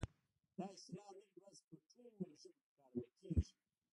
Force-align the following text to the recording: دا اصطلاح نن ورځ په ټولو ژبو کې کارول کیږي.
دا 0.57 0.65
اصطلاح 0.75 1.07
نن 1.15 1.27
ورځ 1.41 1.59
په 1.67 1.75
ټولو 1.89 2.09
ژبو 2.41 2.51
کې 2.59 2.67
کارول 2.75 3.09
کیږي. 3.19 3.53